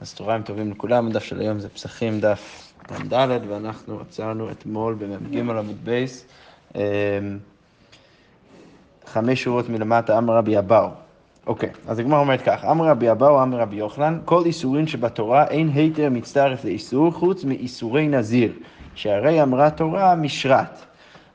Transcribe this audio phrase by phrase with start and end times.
[0.00, 2.72] אז צהריים טובים לכולם, הדף של היום זה פסחים דף
[3.12, 6.26] ד' ואנחנו עצרנו אתמול במ"ג עמוד בייס,
[6.74, 6.80] אמ,
[9.06, 10.88] חמש שורות מלמטה, אמר רבי אבאו.
[11.46, 15.70] אוקיי, אז הגמרא אומרת כך, אמר רבי אבאו, אמר רבי יוחנן, כל איסורים שבתורה אין
[15.74, 18.52] היתר מצטרף לאיסור חוץ מאיסורי נזיר,
[18.94, 20.84] שהרי אמרה תורה משרת.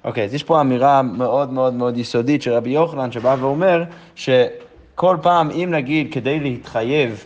[0.04, 3.84] אוקיי, אז יש פה אמירה מאוד מאוד מאוד יסודית של רבי יוחנן, שבא ואומר
[4.16, 7.26] שכל פעם, אם נגיד כדי להתחייב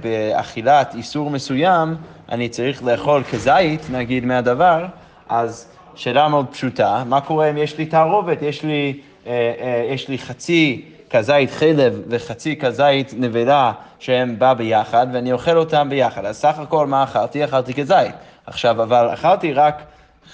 [0.00, 1.94] באכילת איסור מסוים,
[2.28, 4.84] אני צריך לאכול כזית, נגיד, מהדבר,
[5.28, 10.08] אז שאלה מאוד פשוטה, מה קורה אם יש לי תערובת, יש לי, אה, אה, יש
[10.08, 16.24] לי חצי כזית חלב וחצי כזית נבלה שהם בא ביחד, ואני אוכל אותם ביחד.
[16.24, 17.44] אז סך הכל מה אכלתי?
[17.44, 18.14] אכלתי כזית.
[18.46, 19.82] עכשיו, אבל אכלתי רק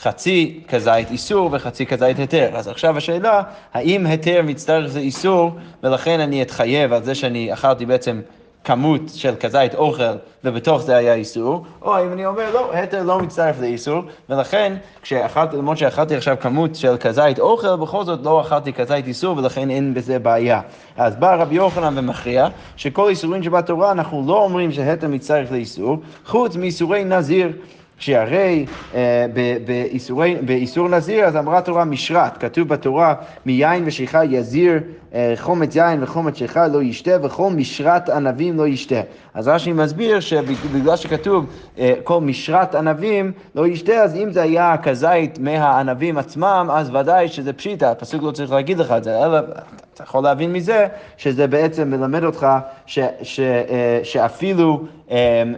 [0.00, 2.50] חצי כזית איסור וחצי כזית היתר.
[2.55, 3.42] אז עכשיו השאלה,
[3.74, 5.50] האם היתר מצטרך לאיסור,
[5.83, 8.20] ולכן אני אתחייב על זה שאני אכלתי בעצם
[8.64, 10.12] כמות של כזית אוכל
[10.44, 15.56] ובתוך זה היה איסור, או אם אני אומר לא, היתר לא מצטרף לאיסור, ולכן כשאכלתי,
[15.56, 19.94] למרות שאכלתי עכשיו כמות של כזית אוכל, בכל זאת לא אכלתי כזית איסור ולכן אין
[19.94, 20.60] בזה בעיה.
[20.96, 26.56] אז בא רבי יוחנן ומכריע שכל איסורים שבתורה אנחנו לא אומרים שהיתר מצטרף לאיסור, חוץ
[26.56, 27.52] מאיסורי נזיר.
[28.03, 29.27] שהרי אה,
[30.45, 33.14] באיסור נזיר, אז אמרה תורה משרת, כתוב בתורה
[33.47, 34.81] מיין ושיכה יזיר
[35.14, 39.00] אה, חומץ יין וחומץ שיכה לא ישתה וכל משרת ענבים לא ישתה.
[39.34, 41.47] אז רש"י מסביר שבגלל שכתוב
[41.78, 47.28] אה, כל משרת ענבים לא ישתה, אז אם זה היה כזית מהענבים עצמם, אז ודאי
[47.28, 49.39] שזה פשיטה, הפסוק לא צריך להגיד לך את זה, אלא
[49.94, 52.46] אתה יכול להבין מזה שזה בעצם מלמד אותך
[52.86, 54.84] ש, ש, אה, שאפילו,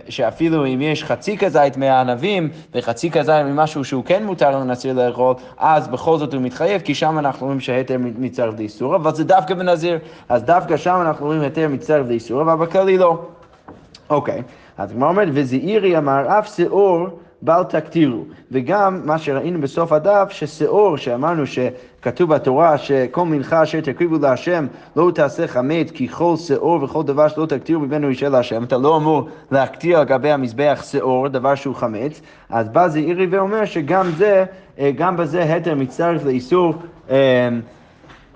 [0.09, 5.89] שאפילו אם יש חצי כזית מהענבים וחצי כזית ממשהו שהוא כן מותר לנציר לאכול, אז
[5.89, 9.99] בכל זאת הוא מתחייב, כי שם אנחנו רואים שהיתר מצטרף לאיסור, אבל זה דווקא בנזיר,
[10.29, 13.19] אז דווקא שם אנחנו רואים היתר מצטרף לאיסור, אבל בכללי לא.
[14.11, 14.43] אוקיי,
[14.79, 17.09] אז הגמרא אומרת, וזעירי אמר, אף שאור
[17.45, 18.25] בל תקטירו.
[18.51, 25.11] וגם מה שראינו בסוף הדף, ששאור, שאמרנו שכתוב בתורה שכל מנחה אשר תקריבו להשם לא
[25.15, 28.65] תעשה חמץ, כי כל שאור וכל דבר שלא תקטירו ממנו אישה להשם.
[28.65, 32.21] אתה לא אמור להקטיר על גבי המזבח שאור, דבר שהוא חמץ.
[32.51, 34.45] אז בא זעירי ואומר שגם זה,
[34.79, 36.75] אה, גם בזה התר מצטרף לאיסור.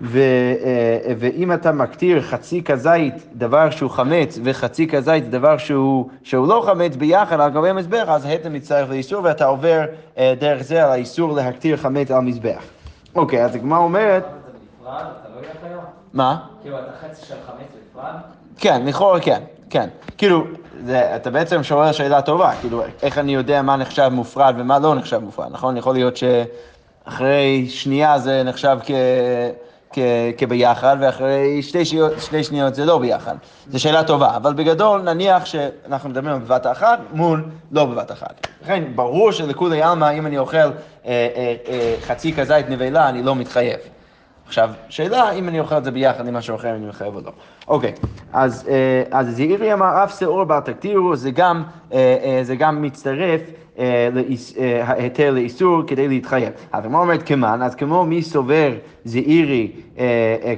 [0.02, 6.08] אה, ו, אה, ואם אתה מקטיר חצי כזית דבר שהוא חמץ וחצי כזית דבר שהוא,
[6.22, 9.84] שהוא לא חמץ ביחד על גבי המזבח, אז ההתן מצטרף לאיסור ואתה עובר
[10.18, 12.62] אה, דרך זה על האיסור להקטיר חמץ על מזבח.
[13.14, 14.24] אוקיי, אז הגמרא אומרת...
[16.12, 16.38] מה?
[16.62, 18.14] כאילו, אתה חצי של חמץ בנפרד?
[18.58, 19.88] כן, לכאורה כן, כן.
[20.18, 20.44] כאילו,
[20.84, 24.94] זה, אתה בעצם שואל שאלה טובה, כאילו, איך אני יודע מה נחשב מופרד ומה לא
[24.94, 25.76] נחשב מופרד, נכון?
[25.76, 28.90] יכול להיות שאחרי שנייה זה נחשב כ...
[30.36, 33.36] כביחד, ואחרי שתי שניות, שתי שניות זה לא ביחד.
[33.68, 38.46] זו שאלה טובה, אבל בגדול נניח שאנחנו מדברים בבת אחת מול לא בבת אחת.
[38.62, 40.70] לכן ברור שלכולי עלמא, אם אני אוכל אה,
[41.04, 43.78] אה, אה, חצי כזית נבלה, אני לא מתחייב.
[44.46, 47.32] עכשיו, שאלה אם אני אוכל את זה ביחד עם משהו אחר, אני מתחייב או לא.
[47.68, 47.92] אוקיי,
[48.32, 51.62] אז, אה, אז זעירי אמר אף שאור בבל תקטירו, זה גם,
[51.92, 53.40] אה, אה, זה גם מצטרף
[54.86, 56.52] היתר לאיסור כדי להתחייב.
[56.72, 58.72] אז הגמרא אומרת כמן, אז כמו מי סובר
[59.04, 59.70] זעירי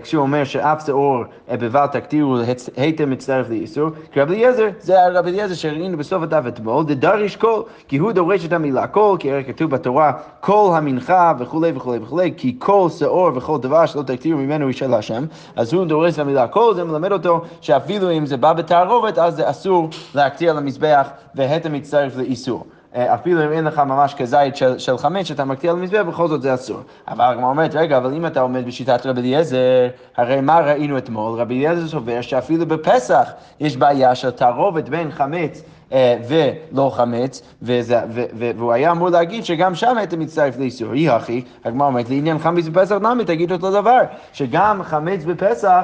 [0.03, 2.37] כשהוא אומר שאף שאור בבל תקטירו
[2.77, 7.97] היתר מצטרף לאיסור, כרבי אליעזר, זה רבי אליעזר שראינו בסוף הדף אתמול, דדריש כל, כי
[7.97, 12.57] הוא דורש את המילה כל, כי הרי כתוב בתורה כל המנחה וכולי וכולי וכולי, כי
[12.59, 15.25] כל שאור וכל דבר שלא תקטירו ממנו אשה להשם,
[15.57, 19.37] אז הוא דורש את המילה קול, זה מלמד אותו שאפילו אם זה בא בתערובת, אז
[19.37, 22.65] זה אסור להקטיר על המזבח והיתר מצטרף לאיסור.
[22.95, 26.29] אה, אפילו אם אין לך ממש כזית של, של חמץ שאתה מקטיר על מזבח, בכל
[26.29, 26.81] זאת זה אסור.
[27.09, 31.41] אבל הגמרא אומרת, רגע, אבל אם אתה עומד בשיטת רבי אליעזר, הרי מה ראינו אתמול?
[31.41, 33.31] רבי אליעזר סובר שאפילו בפסח
[33.61, 35.63] יש בעיה של תערובת בין חמץ
[35.93, 40.93] אה, ולא חמץ, וזה, ו, ו, והוא היה אמור להגיד שגם שם היית מצטרף לאיסור.
[41.11, 44.01] הכי, הגמרא אומרת, לעניין חמץ בפסח נמי, תגיד אותו דבר,
[44.33, 45.83] שגם חמץ בפסח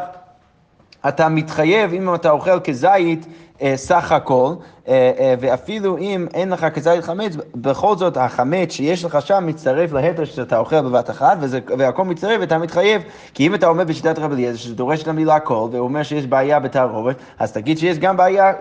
[1.08, 3.26] אתה מתחייב, אם אתה אוכל כזית,
[3.62, 4.52] אה, סך הכל,
[4.88, 9.92] אה, אה, ואפילו אם אין לך כזית חמץ, בכל זאת החמץ שיש לך שם מצטרף
[9.92, 13.02] להתר שאתה אוכל בבת אחת, וזה, והכל מצטרף ואתה מתחייב,
[13.34, 16.26] כי אם אתה עומד בשיטת רב אליעזר, שזה דורש את המילה כל, והוא אומר שיש
[16.26, 18.52] בעיה בתערובת, אז תגיד שיש גם בעיה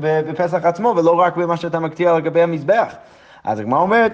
[0.00, 2.94] בפסח עצמו, ולא רק במה שאתה מקטיר על גבי המזבח.
[3.44, 4.12] אז הגמרא אומרת,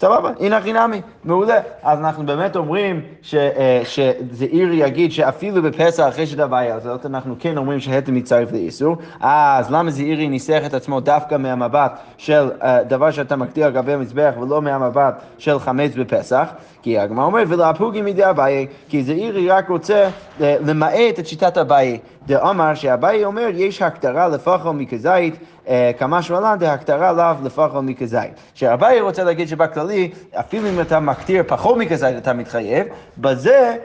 [0.00, 1.58] סבבה, הנה הכי נמי, מעולה.
[1.82, 7.56] אז אנחנו באמת אומרים ש, אה, שזעיר יגיד שאפילו בפסח אחרי שדבעי הזאת, אנחנו כן
[7.56, 8.96] אומרים שהתם מצטרף לאיסור.
[9.20, 13.92] אז למה זעירי ניסח את עצמו דווקא מהמבט של אה, דבר שאתה מקטיר על גבי
[13.92, 16.48] המזבח ולא מהמבט של חמץ בפסח?
[16.82, 20.08] כי הגמרא אומרת, ולהפוגי מידי אביי, כי זעירי רק רוצה
[20.40, 21.98] אה, למעט את שיטת אביי.
[22.26, 25.34] דאמר שאביי אומר, יש הקטרה לפחו מכזית,
[25.98, 28.30] כמה שמלן דהקטרה לאו לפחו מכזית.
[28.54, 29.89] שאביי רוצה להגיד שבכללי,
[30.40, 32.86] אפילו אם אתה מקטיר פחות מכזית אתה מתחייב,
[33.18, 33.76] בזה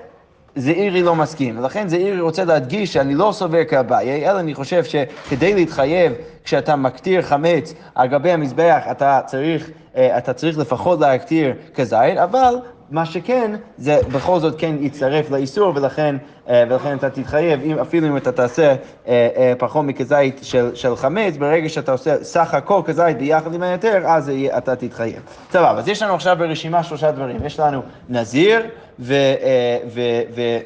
[0.56, 5.54] זעירי לא מסכים, ולכן זעירי רוצה להדגיש שאני לא סובר כאביי, אלא אני חושב שכדי
[5.56, 6.14] להתחייב
[6.44, 12.56] כשאתה מקטיר חמץ על גבי המזבח, אתה צריך, אה, אתה צריך לפחות להקטיר כזית, אבל
[12.92, 16.16] מה שכן, זה בכל זאת כן יצטרף לאיסור, ולכן,
[16.50, 18.76] אה, ולכן אתה תתחייב, אם, אפילו אם אתה תעשה
[19.08, 23.64] אה, אה, פחות מכזית של, של חמץ, ברגע שאתה עושה סך הכל כזית ביחד עם
[23.64, 25.20] היתר, אז אתה תתחייב.
[25.52, 27.38] סבבה, אז יש לנו עכשיו ברשימה שלושה דברים.
[27.46, 28.62] יש לנו נזיר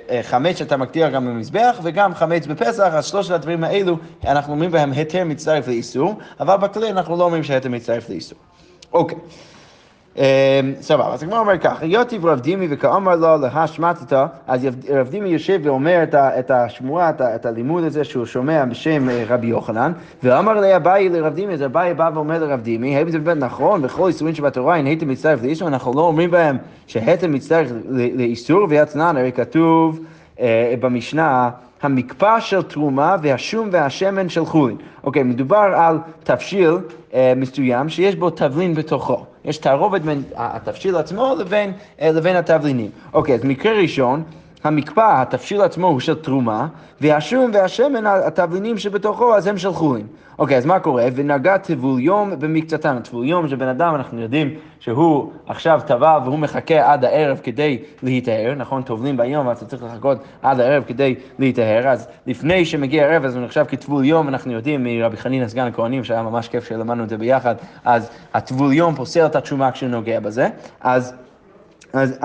[0.09, 4.91] וחמץ שאתה מקטיר גם במזבח, וגם חמץ בפסח, אז שלושת הדברים האלו, אנחנו אומרים בהם
[4.91, 8.39] היתר מצטרף לאיסור, אבל בכלי אנחנו לא אומרים שהיתר מצטרף לאיסור.
[8.93, 9.17] אוקיי.
[9.17, 9.21] אמ,
[10.81, 15.59] סבבה, אז הגמרא אומר ככה, יוטיב רב דימי וכאמר לו להשמטתא, אז רב דימי יושב
[15.63, 19.91] ואומר את השמועה, את הלימוד הזה שהוא שומע בשם אה, רבי יוחנן,
[20.23, 23.85] ואמר לי אביי לרב דימי, אז אביי בא ואומר לרב דימי, האם זה באמת נכון,
[23.85, 26.57] וכל איסורים שבתורה אין היתם מצטרף לאיסור, אנחנו לא אומרים בהם
[26.87, 29.99] שהיתם מצטרף לאיסור, ויצנן, הרי כתוב
[30.39, 31.49] אה, במשנה,
[31.81, 34.77] המקפא של תרומה והשום והשמן של חולין.
[35.03, 36.77] אוקיי, מדובר על תבשיל
[37.13, 39.25] אה, מסוים שיש בו תבלין בתוכו.
[39.45, 42.91] יש תערובת בין התבשיל עצמו לבין, אה, לבין התבלינים.
[43.13, 44.23] אוקיי, אז מקרה ראשון,
[44.63, 46.67] המקפא, התבשיל עצמו הוא של תרומה,
[47.01, 50.07] והשום והשמן, התבלינים שבתוכו, אז הם של חולין.
[50.39, 51.05] אוקיי, אז מה קורה?
[51.15, 52.99] ונגע טבול יום במקצתן.
[53.03, 57.77] טבול יום זה בן אדם, אנחנו יודעים שהוא עכשיו טבע והוא מחכה עד הערב כדי
[58.03, 58.81] להיטהר, נכון?
[58.81, 63.35] טובלים ביום, אז אתה צריך לחכות עד הערב כדי להיטהר, אז לפני שמגיע הערב, אז
[63.35, 67.09] הוא נחשב כטבול יום, אנחנו יודעים מרבי חנינא סגן הכהנים, שהיה ממש כיף שלמדנו את
[67.09, 67.55] זה ביחד,
[67.85, 70.49] אז הטבול יום פוסל את התשומה כשהוא נוגע בזה,
[70.81, 71.13] אז...
[71.93, 72.19] אז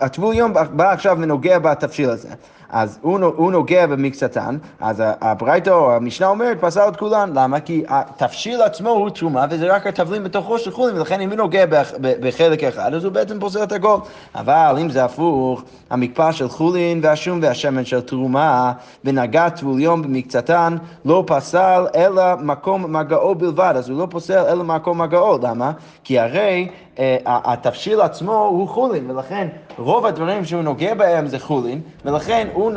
[0.00, 2.28] הטבול יום בא עכשיו ונוגע בתבשיל הזה.
[2.70, 7.60] אז הוא, הוא נוגע במקצתן, אז הברייתא או המשנה אומרת פסל את כולן, למה?
[7.60, 11.64] כי התבשיל עצמו הוא תרומה וזה רק התבלין בתוכו של חולין, ולכן אם הוא נוגע
[12.00, 13.96] בחלק אחד אז הוא בעצם פוסל את הכל.
[14.34, 18.72] אבל אם זה הפוך, המקפא של חולין והשום והשמן של תרומה
[19.04, 24.64] ונגע טבול יום במקצתן לא פסל אלא מקום מגעו בלבד, אז הוא לא פוסל אלא
[24.64, 25.72] מקום מגעו, למה?
[26.04, 26.68] כי הרי
[26.98, 32.72] אה, התבשיל עצמו הוא חולין, ולכן רוב הדברים שהוא נוגע בהם זה חולין, ולכן הוא,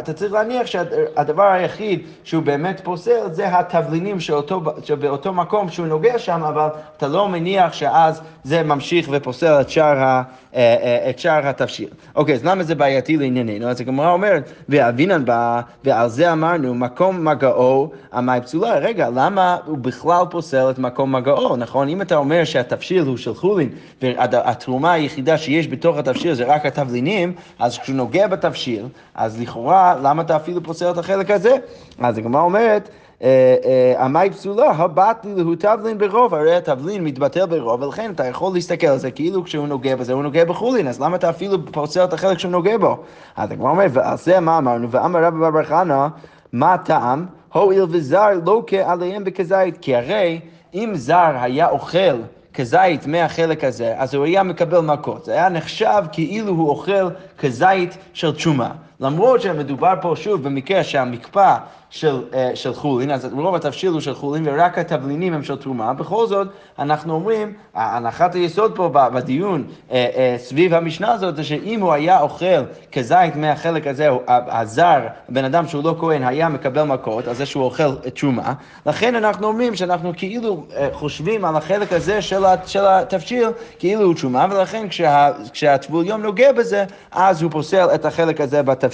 [0.00, 6.18] אתה צריך להניח שהדבר היחיד שהוא באמת פוסל זה התבלינים שאותו, שבאותו מקום שהוא נוגע
[6.18, 10.22] שם, אבל אתה לא מניח שאז זה ממשיך ופוסל את שאר, ה,
[11.10, 11.88] את שאר התבשיל.
[12.16, 13.68] אוקיי, אז למה זה בעייתי לענייננו?
[13.68, 18.78] אז הגמרא אומרת, ואבינן בא, ועל זה אמרנו, מקום מגעו, המאי פסולה.
[18.78, 21.88] רגע, למה הוא בכלל פוסל את מקום מגעו, נכון?
[21.88, 23.68] אם אתה אומר שהתבשיל הוא של חולין,
[24.02, 30.22] והתרומה היחידה שיש בתוך התבשיל זה רק התבלינים, אז כשהוא נוגע בתבשיל, אז לכאורה, למה
[30.22, 31.56] אתה אפילו פוסל את החלק הזה?
[31.98, 32.88] אז הגמרא אומרת,
[33.96, 38.86] המי אה, פסולה, הבת הוא תבלין ברוב, הרי התבלין מתבטל ברוב, ולכן אתה יכול להסתכל
[38.86, 42.12] על זה כאילו כשהוא נוגע בזה, הוא נוגע בחולין, אז למה אתה אפילו פוסל את
[42.12, 42.96] החלק שהוא נוגע בו?
[43.36, 44.90] אז הגמרא אומרת, ועל זה מה אמרנו?
[44.90, 46.06] ואמר רבי בר חנא,
[46.52, 47.26] מה הטעם?
[47.52, 50.40] הואיל וזר לא כעליהם בכזית, כי הרי
[50.74, 52.16] אם זר היה אוכל
[52.54, 55.24] כזית מהחלק הזה, אז הוא היה מקבל מכות.
[55.24, 57.08] זה היה נחשב כאילו הוא אוכל
[57.38, 58.70] כזית של תשומה.
[59.00, 61.56] למרות שמדובר פה שוב במקרה שהמקפא
[61.90, 65.92] של, אה, של חולין, אז רוב התבשיל הוא של חולין ורק התבלינים הם של תרומה,
[65.92, 66.48] בכל זאת
[66.78, 72.20] אנחנו אומרים, הנחת היסוד פה בדיון אה, אה, סביב המשנה הזאת זה שאם הוא היה
[72.20, 77.46] אוכל כזית מהחלק הזה, הזר, הבן אדם שהוא לא כהן, היה מקבל מכות, אז זה
[77.46, 78.52] שהוא אוכל תרומה,
[78.86, 83.48] לכן אנחנו אומרים שאנחנו כאילו חושבים על החלק הזה של, של התבשיל
[83.78, 88.62] כאילו הוא תרומה, ולכן כשה, כשהטבול יום נוגע בזה, אז הוא פוסל את החלק הזה
[88.62, 88.89] בתבשיל.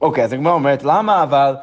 [0.00, 1.54] אוקיי, אז הגמרא אומרת, למה אבל...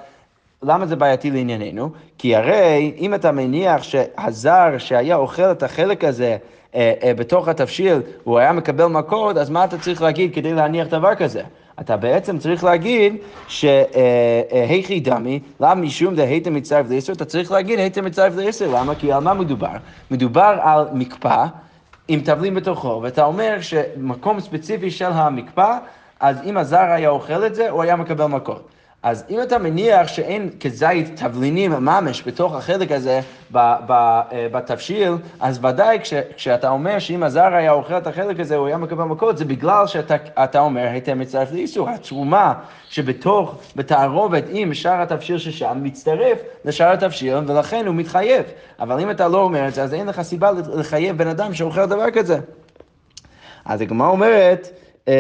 [0.64, 1.90] למה זה בעייתי לענייננו?
[2.18, 6.38] כי הרי אם אתה מניח שהזר שהיה אוכל את החלק הזה
[6.76, 10.88] אה, אה, בתוך התבשיל, הוא היה מקבל מכות, אז מה אתה צריך להגיד כדי להניח
[10.88, 11.42] דבר כזה?
[11.80, 13.16] אתה בעצם צריך להגיד
[13.48, 18.72] שהיכי אה, אה, דמי, למה משום דהייתם מצטרף לעשר, אתה צריך להגיד הייתם מצטרף לעשר,
[18.74, 18.96] למה?
[18.96, 19.76] כי על מה מדובר?
[20.12, 21.46] מדובר על מקפא
[22.08, 25.78] עם תבלין בתוכו, ואתה אומר שמקום ספציפי של המקפא,
[26.20, 28.68] אז אם הזר היה אוכל את זה, הוא היה מקבל מכות.
[29.06, 33.58] אז אם אתה מניח שאין כזית תבלינים ממש בתוך החלק הזה ב,
[33.88, 38.56] ב, אה, בתבשיל, אז ודאי כש, כשאתה אומר שאם הזר היה אוכל את החלק הזה,
[38.56, 41.90] הוא היה מקבל מכות, זה בגלל שאתה אומר, היתר מצטרף לאיסור.
[41.90, 42.54] התרומה
[42.90, 48.44] שבתוך, בתערובת עם שאר התבשיל ששם, מצטרף לשאר התבשיל, ולכן הוא מתחייב.
[48.80, 51.86] אבל אם אתה לא אומר את זה, אז אין לך סיבה לחייב בן אדם שאוכל
[51.86, 52.40] דבר כזה.
[53.66, 54.68] אז הגמרא אומרת,
[55.08, 55.14] אמ,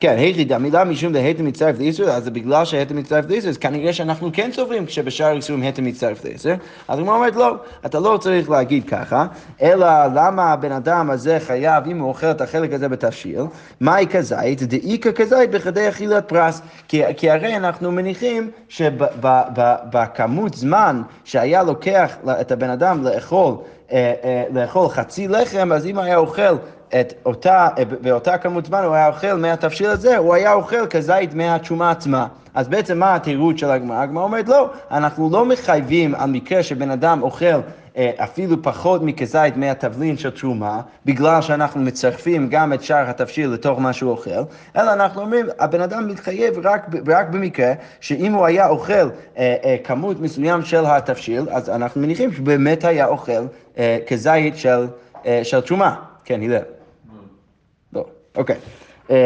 [0.00, 3.92] כן, היכי המילה משום דהייתם מצטרף לאיסור, אז זה בגלל שהייתם מצטרף לאיסור, אז כנראה
[3.92, 6.52] שאנחנו כן סוברים כשבשאר איסורים הייתם מצטרף לאיסור.
[6.88, 9.26] אז הוא אומרת, לא, אתה לא צריך להגיד ככה,
[9.62, 13.40] אלא למה הבן אדם הזה חייב, אם הוא אוכל את החלק הזה בתבשיל,
[13.80, 14.62] מהי כזית?
[14.62, 16.62] דאיכא כזית בכדי אכילת פרס.
[16.88, 23.54] כי, כי הרי אנחנו מניחים שבכמות זמן שהיה לוקח את הבן אדם לאכול,
[23.92, 26.56] אה, אה, לאכול חצי לחם, אז אם היה אוכל
[27.00, 27.68] את אותה,
[28.00, 32.26] באותה כמות זמן הוא היה אוכל מהתבשיל הזה, הוא היה אוכל כזית מהתשומה עצמה.
[32.54, 33.96] אז בעצם מה התירוץ של הגמרא?
[33.96, 37.60] הגמרא אומרת לא, אנחנו לא מחייבים על מקרה שבן אדם אוכל
[37.96, 43.80] אה, אפילו פחות מכזית מהתבלין של תרומה, בגלל שאנחנו מצרפים גם את שאר התבשיל לתוך
[43.80, 44.30] מה שהוא אוכל,
[44.76, 49.76] אלא אנחנו אומרים, הבן אדם מתחייב רק, רק במקרה שאם הוא היה אוכל אה, אה,
[49.84, 53.46] כמות מסוים של התבשיל, אז אנחנו מניחים שבאמת היה אוכל
[53.78, 54.86] אה, כזית של,
[55.26, 55.94] אה, של תרומה.
[56.24, 56.75] כן, הלל.
[58.36, 58.56] אוקיי.
[59.10, 59.16] אמ,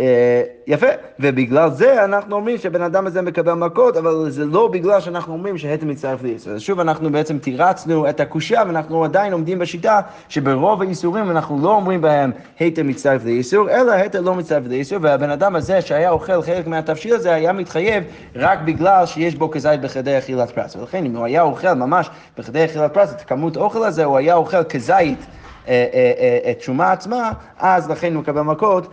[0.00, 0.86] אה, יפה,
[1.20, 5.58] ובגלל זה אנחנו אומרים שהבן אדם הזה מקבל מכות, אבל זה לא בגלל שאנחנו אומרים
[5.58, 6.52] שהתם מצטרף לאיסור.
[6.52, 11.74] אז שוב אנחנו בעצם תירצנו את הקושייה, ואנחנו עדיין עומדים בשיטה שברוב האיסורים אנחנו לא
[11.74, 16.42] אומרים בהם היתר מצטרף לאיסור, אלא היתר לא מצטרף לאיסור, והבן אדם הזה שהיה אוכל
[16.42, 18.04] חלק מהתבשיל הזה היה מתחייב
[18.36, 20.76] רק בגלל שיש בו כזית בכדי אכילת פרס.
[20.76, 24.34] ולכן אם הוא היה אוכל ממש בכדי אכילת פרס, את כמות האוכל הזה, הוא היה
[24.34, 25.26] אוכל כזית.
[25.70, 28.88] אה, אה, אה, את שומה עצמה, אז לכן הוא מקבל מכות,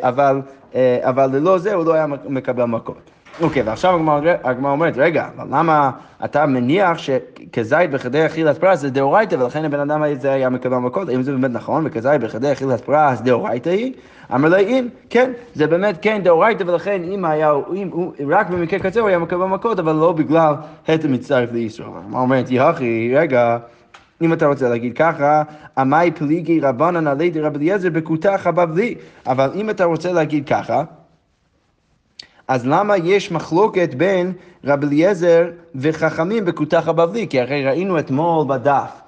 [0.00, 0.40] אבל,
[1.00, 3.10] אבל ללא זה הוא לא היה מקבל מכות.
[3.40, 4.00] אוקיי, ועכשיו
[4.44, 5.90] הגמרא אומרת, רגע, אבל למה
[6.24, 11.08] אתה מניח שכזית בכדי אכילת פרס זה דאורייתא, ולכן הבן אדם הזה היה מקבל מכות?
[11.08, 13.92] האם זה באמת נכון, וכזית בכדי אכילת פרס דאורייתא היא?
[14.34, 18.78] אמר לה, אם, כן, זה באמת כן דאורייתא, ולכן אם היה, אם הוא, רק במקרה
[18.78, 20.54] כזה הוא היה מקבל מכות, אבל לא בגלל
[20.86, 21.86] היתר מצטרף לאיסור.
[21.98, 23.58] הגמרא אומרת, יחי, רגע.
[24.22, 25.42] אם אתה רוצה להגיד ככה,
[25.78, 28.94] עמי פליגי רבנן עלי דרבי אליעזר בכותח הבבלי.
[29.26, 30.82] אבל אם אתה רוצה להגיד ככה,
[32.48, 34.32] אז למה יש מחלוקת בין
[34.64, 37.26] רבי אליעזר וחכמים בכותח הבבלי?
[37.28, 39.00] כי הרי ראינו אתמול בדף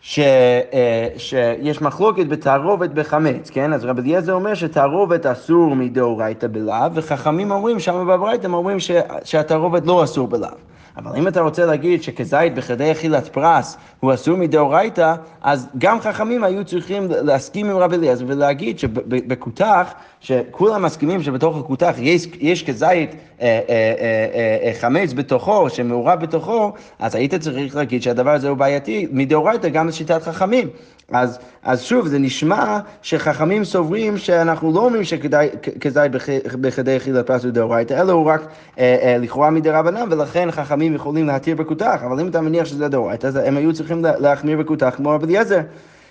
[0.00, 3.72] ש, אה, שיש מחלוקת בתערובת בחמץ, כן?
[3.72, 8.76] אז רבי אליעזר אומר שתערובת אסור מדאורייתא בלאו, וחכמים אומרים, שם בברייתא אומרים
[9.24, 10.69] שהתערובת לא אסור בלאו.
[11.04, 16.44] אבל אם אתה רוצה להגיד שכזית בכדי אכילת פרס הוא אסור מדאורייתא, אז גם חכמים
[16.44, 23.10] היו צריכים להסכים עם רבי אליעזר ולהגיד שבכותח, שכולם מסכימים שבתוך הכותח יש, יש כזית
[23.10, 28.56] אה, אה, אה, אה, חמץ בתוכו, שמעורב בתוכו, אז היית צריך להגיד שהדבר הזה הוא
[28.56, 30.68] בעייתי מדאורייתא גם לשיטת חכמים.
[31.12, 36.12] אז, אז שוב, זה נשמע שחכמים סוברים שאנחנו לא אומרים שכזית
[36.60, 38.40] בכדי אכילת פרס דאורייתא, אלא הוא רק
[38.78, 42.88] אה, אה, לכאורה מדי רבנן, ולכן חכמים יכולים להתיר בכותח, אבל אם אתה מניח שזה
[42.88, 45.60] דאורייתא, אז הם היו צריכים להחמיר בכותח כמו רבי אליעזר.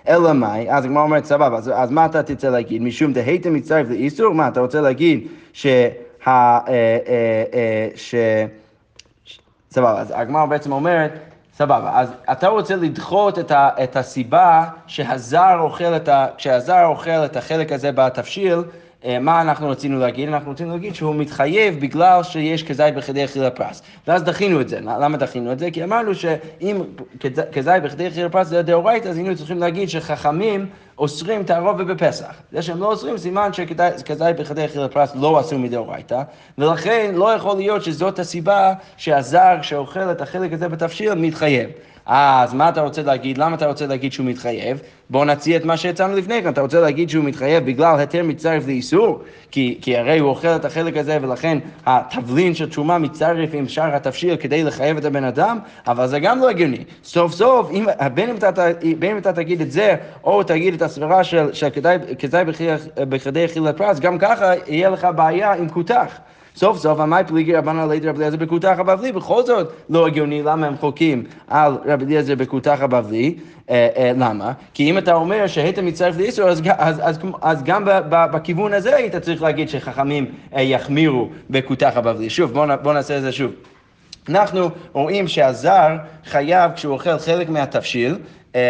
[0.08, 2.82] אלא מאי, אז הגמרא אומרת, סבבה, אז, אז מה אתה תרצה להגיד?
[2.82, 4.34] משום דהייתם מצטרף לאיסור?
[4.34, 5.88] מה, אתה רוצה להגיד שה...
[6.28, 8.16] אה, אה, אה, ש...
[9.72, 11.12] סבבה, אז הגמרא בעצם אומרת,
[11.60, 17.26] סבבה, אז אתה רוצה לדחות את, ה, את הסיבה שהזר אוכל את ה, כשהזר אוכל
[17.26, 18.60] את החלק הזה בתבשיל,
[19.22, 20.30] מה אנחנו רצינו להגיד?
[20.30, 23.82] אנחנו רצינו להגיד שהוא מתחייב בגלל שיש כזית בכדי אכיל הפרס.
[24.08, 24.80] ואז דחינו את זה.
[24.82, 25.72] למה דחינו את זה?
[25.72, 26.82] כי אמרנו שאם
[27.52, 30.66] כזית בכדי אכיל הפרס זה דאורייתא, אז היינו צריכים להגיד שחכמים
[30.98, 32.34] אוסרים תערובת בפסח.
[32.52, 36.22] זה שהם לא אוסרים, סימן שכזית בכדי אכיל הפרס לא אסור מדאורייתא,
[36.58, 41.70] ולכן לא יכול להיות שזאת הסיבה שהזר שאוכל את החלק הזה בתבשיל מתחייב.
[42.12, 43.38] אז מה אתה רוצה להגיד?
[43.38, 44.82] למה אתה רוצה להגיד שהוא מתחייב?
[45.10, 46.50] בואו נציע את מה שהצענו לפני כן.
[46.50, 49.24] אתה רוצה להגיד שהוא מתחייב בגלל היתר מצטרף לאיסור?
[49.52, 53.96] כי, כי הרי הוא אוכל את החלק הזה ולכן התבלין של תשומה מצטרף עם שאר
[53.96, 56.84] התבשיל כדי לחייב את הבן אדם, אבל זה גם לא הגיוני.
[57.04, 58.68] סוף סוף, אם, בין, אם אתה,
[59.00, 62.44] בין אם אתה תגיד את זה, או תגיד את הסברה של, של כדאי, כדאי
[62.98, 66.20] בכדי אכילת פרס, גם ככה יהיה לך בעיה עם כותח.
[66.60, 70.44] סוף סוף עמי פליגי רבנן על ידי רבי אליעזר בכותח הבבלי, בכל זאת לא הגיוני
[70.44, 73.36] למה הם חולקים על רבי אליעזר בכותח הבבלי,
[73.70, 74.52] אה, אה, למה?
[74.74, 76.50] כי אם אתה אומר שהיית מצטרף לאיסור,
[77.42, 80.26] אז, גם בכיוון הזה היית צריך להגיד שחכמים
[80.56, 82.30] אה, יחמירו בכותח הבבלי.
[82.30, 83.52] שוב, בואו בוא נעשה את זה שוב.
[84.30, 88.18] אנחנו רואים שהזר חייב, כשהוא אוכל חלק מהתבשיל,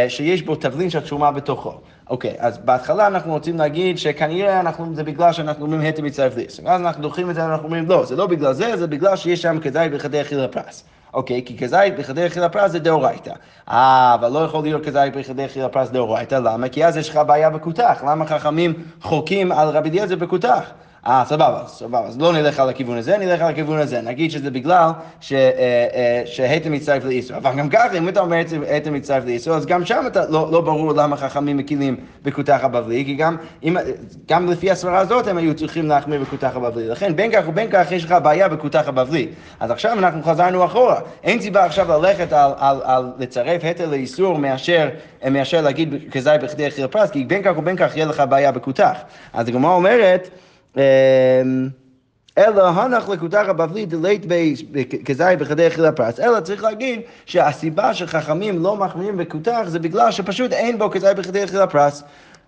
[0.08, 1.74] שיש בו תבלין של תשומה בתוכו.
[2.10, 6.66] אוקיי, אז בהתחלה אנחנו רוצים להגיד שכנראה אנחנו, זה בגלל שאנחנו אומרים היתר מצטרף לאיסור.
[6.66, 9.42] ואז אנחנו דוחים את זה, אנחנו אומרים לא, זה לא בגלל זה, זה בגלל שיש
[9.42, 10.84] שם כזית בכדי אכיל הפרס.
[11.14, 13.34] אוקיי, כי כזית בכדי אכיל הפרס זה דאורייתא.
[13.70, 16.70] אה, אבל לא יכול להיות כזית בכדי אכיל הפרס דאורייתא, למה?
[16.70, 18.04] כי אז יש לך בעיה בכותח.
[18.08, 20.72] למה חכמים חוקים על רבי אליעזר בכותח?
[21.08, 24.02] אה, סבבה, סבבה, אז לא נלך על הכיוון הזה, נלך על הכיוון הזה.
[24.02, 24.90] נגיד שזה בגלל
[25.32, 25.38] אה,
[25.94, 27.38] אה, שהיתר מצטרף לאיסור.
[27.38, 28.38] אבל גם ככה, אם אתה אומר
[28.68, 33.06] היתר מצטרף לאיסור, אז גם שם אתה לא, לא ברור למה חכמים מקילים בכותח הבבלי,
[33.06, 33.78] כי גם, אם,
[34.30, 36.88] גם לפי הסברה הזאת הם היו צריכים להחמיר בכותח הבבלי.
[36.88, 39.28] לכן בין כך ובין כך יש לך בעיה בכותח הבבלי.
[39.60, 41.00] אז עכשיו אנחנו חזרנו אחורה.
[41.24, 44.90] אין סיבה עכשיו ללכת על, על, על לצרף היתר לאיסור מאשר,
[45.32, 48.98] מאשר להגיד כזית בכדי פרס, כי בין כך ובין כך יהיה לך בעיה בכותח.
[49.34, 50.30] אז הגמרא אומרת,
[52.38, 54.26] אלא הנח לכותח הבבלי דלית
[55.06, 60.54] כזית בכדי אכיל הפרס, אלא צריך להגיד שהסיבה שחכמים לא מחמירים בכותח זה בגלל שפשוט
[60.54, 62.04] אין בו כזית בכדי אכיל הפרס.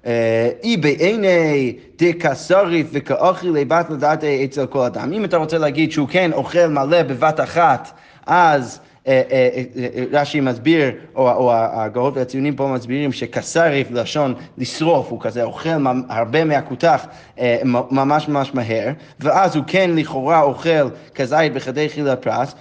[0.05, 5.13] אה, אי בעיני דקסריף וכאוכילי בת לדעת אצל כל אדם.
[5.13, 7.91] אם אתה רוצה להגיד שהוא כן אוכל מלא בבת אחת,
[8.27, 8.79] אז...
[9.07, 15.21] אה, אה, אה, רש"י מסביר, או, או הגאות והציונים פה מסבירים שכסריף לשון לשרוף, הוא
[15.21, 15.69] כזה אוכל
[16.09, 17.05] הרבה מהכותח
[17.65, 18.89] ממש ממש מהר,
[19.19, 22.55] ואז הוא כן לכאורה אוכל כזית בכדי חיל הפרס,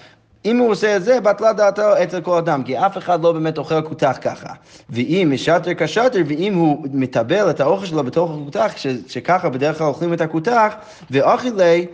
[0.45, 3.59] אם הוא עושה את זה, בטלה דעתו אצל כל אדם, כי אף אחד לא באמת
[3.59, 4.53] אוכל כותח ככה.
[4.91, 9.87] ואם משטר כשטר, ואם הוא מטבל את האוכל שלו בתוך הכותח, ש- שככה בדרך כלל
[9.87, 10.75] אוכלים את הכותח,
[11.11, 11.85] ואוכילי, אה, אה,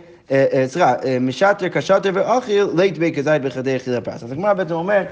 [0.67, 4.23] סליחה, אה, משטר כשטר ואוכל, לית בי כזית בכדי אכיל הפרס.
[4.23, 5.03] אז הגמרא בעצם אומר,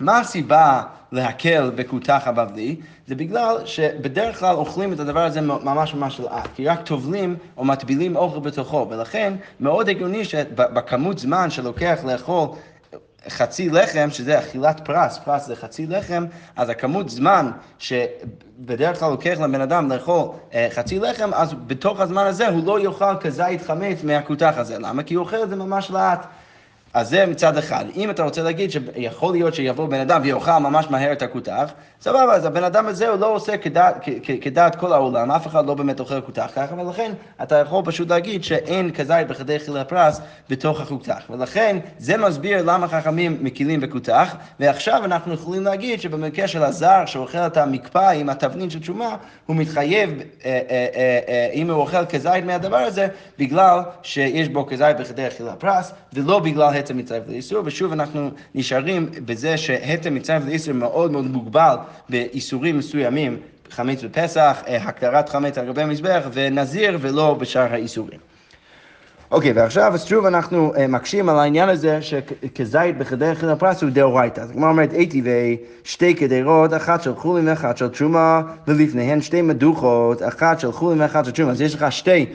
[0.00, 0.82] מה הסיבה
[1.12, 2.76] להקל בכותח הבבלי?
[3.06, 7.64] זה בגלל שבדרך כלל אוכלים את הדבר הזה ממש ממש לאט, כי רק טובלים או
[7.64, 12.48] מטבילים אוכל בתוכו, ולכן מאוד הגיוני שבכמות זמן שלוקח לאכול
[13.28, 19.40] חצי לחם, שזה אכילת פרס, פרס זה חצי לחם, אז הכמות זמן שבדרך כלל לוקח
[19.40, 24.02] לבן אדם לאכול אה, חצי לחם, אז בתוך הזמן הזה הוא לא יאכל כזית חמץ
[24.02, 24.78] מהכותח הזה.
[24.78, 25.02] למה?
[25.02, 26.26] כי הוא אוכל את זה ממש לאט.
[26.94, 27.84] אז זה מצד אחד.
[27.96, 32.34] אם אתה רוצה להגיד שיכול להיות שיבוא בן אדם ויאכל ממש מהר את הכותח, סבבה,
[32.34, 33.94] אז הבן אדם הזה הוא לא עושה כדעת,
[34.40, 38.44] כדעת כל העולם, אף אחד לא באמת אוכל כותח ככה, ולכן אתה יכול פשוט להגיד
[38.44, 41.22] שאין כזית בכדי חיל הפרס בתוך הכותח.
[41.30, 47.38] ולכן זה מסביר למה חכמים מקילים בכותח, ועכשיו אנחנו יכולים להגיד שבמקרה של הזר שאוכל
[47.38, 49.16] את המקפא עם התבנין של תשומה,
[49.46, 50.86] הוא מתחייב, אה, אה,
[51.28, 56.38] אה, אם הוא אוכל כזית מהדבר הזה, בגלל שיש בו כזית בכדי חיל הפרס, ולא
[56.38, 61.76] בגלל היתר מצטרף לאיסור, ושוב אנחנו נשארים בזה שהיתר מצטרף לאיסור מאוד מאוד מוגבל
[62.08, 63.36] באיסורים מסוימים,
[63.70, 68.18] חמץ בפסח, אה, הקדרת חמץ על גבי המזבח ונזיר ולא בשאר האיסורים.
[69.30, 73.90] אוקיי, ועכשיו אז שוב אנחנו uh, מקשים על העניין הזה שכזית בכדי אכיל הפרס הוא
[73.90, 74.40] דאורייתא.
[74.40, 75.22] אז כמו אומרת, הייתי
[75.84, 81.24] ושתי קדרות, אחת של חולין ואחת של תשומה, ולפניהן שתי מדוכות, אחת של חולין ואחת
[81.24, 81.50] של תשומה.
[81.52, 82.26] אז יש לך שתי...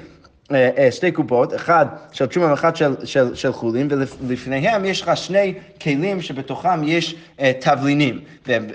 [0.51, 5.17] אה, אה, שתי קופות, אחד של תשומה ואחד של, של, של חולין, ולפניהם יש לך
[5.17, 8.19] שני כלים שבתוכם יש uh, תבלינים,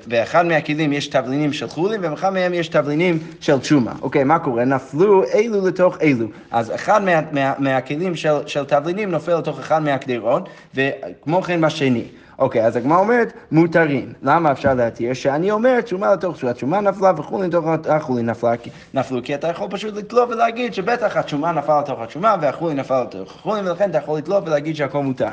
[0.07, 3.92] ואחד מהכלים יש תבלינים של חולין, ואחד מהם יש תבלינים של תשומה.
[4.02, 4.64] אוקיי, מה קורה?
[4.64, 6.26] נפלו אלו לתוך אלו.
[6.50, 12.04] אז אחד מה, מה, מהכלים של, של תבלינים נופל לתוך אחד מהקדירות, וכמו כן בשני.
[12.38, 14.12] אוקיי, אז הגמרא אומרת, מותרים.
[14.22, 15.12] למה אפשר להתיר?
[15.14, 18.53] שאני אומר, תשומה לתוך תשומה, תשומה נפלה וחולין לתוך החולין נפלה,
[18.94, 23.35] נפלו, כי אתה יכול פשוט לתלוף ולהגיד שבטח התשומה נפלה לתוך התשומה והחולין נפלה לתוך
[23.35, 25.29] החולין, ולכן אתה יכול לתלוף ולהגיד שהכל מותר.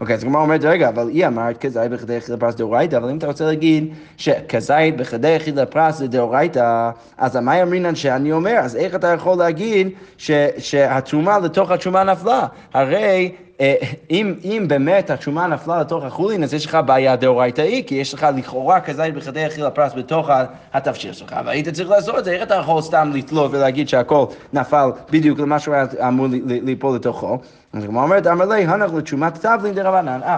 [0.00, 3.18] אוקיי, אז הגמרא אומרת, רגע, אבל היא אמרת כזית בכדי יחיד לפרס דאורייתא, אבל אם
[3.18, 8.58] אתה רוצה להגיד שכזית בכדי יחיד לפרס דאורייתא, אז מה אמרינן שאני אומר?
[8.58, 9.88] אז איך אתה יכול להגיד
[10.18, 12.46] ש, שהתשומה לתוך התשומה נפלה?
[12.74, 13.32] הרי
[14.10, 18.26] אם, אם באמת התשומה נפלה לתוך החולין, אז יש לך בעיה דאורייתאי, כי יש לך
[18.36, 20.30] לכאורה כזית בכדי יחיד לפרס בתוך
[20.72, 24.90] התפשיר שלך, והיית צריך לעשות את זה, איך אתה יכול סתם לתלות ולהגיד שהכל נפל
[25.10, 27.38] בדיוק למה שהוא היה אמור ליפול לתוכו?
[27.72, 30.20] אז כמו אומרת, אמר לי, הנח לתשומת תבלין דרבנן.
[30.22, 30.36] אה,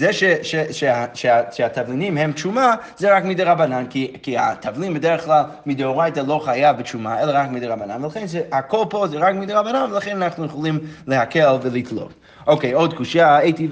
[0.00, 0.84] זה ש, ש, ש,
[1.14, 6.76] ש, שהתבלינים הם תשומה, זה רק מדרבנן, כי, כי התבלין בדרך כלל מדאורייתא לא חייב
[6.76, 11.56] בתשומה, אלא רק מדרבנן, ולכן זה, הכל פה זה רק מדרבנן, ולכן אנחנו יכולים להקל
[11.62, 12.12] ולתלות.
[12.46, 13.68] אוקיי, עוד קושייה, הייתי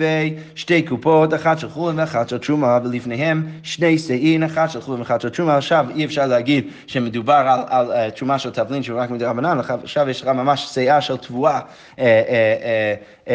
[0.55, 5.21] שתי קופות, אחת של חולין ואחת של תשומה, ולפניהם שני שאין, אחת של חולין ואחת
[5.21, 5.57] של תשומה.
[5.57, 9.59] עכשיו אי אפשר להגיד שמדובר על, על, על uh, תשומה של תבלין שהוא רק מדרבנן,
[9.83, 11.61] עכשיו יש לך ממש שאה של תבואה,
[11.97, 13.31] uh, uh,